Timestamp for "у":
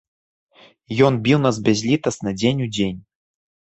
2.69-2.75